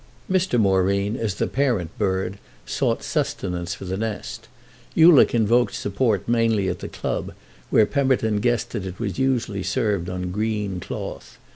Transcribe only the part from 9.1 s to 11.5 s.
usually served on green cloth.